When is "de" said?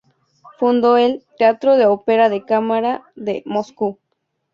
1.77-1.85, 2.29-2.43, 3.15-3.43